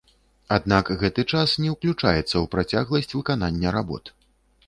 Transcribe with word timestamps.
Аднак 0.55 0.87
гэты 1.01 1.25
час 1.33 1.51
не 1.65 1.69
ўключаецца 1.75 2.15
ў 2.19 2.43
працягласць 2.55 3.13
выканання 3.17 3.75
работ. 3.79 4.13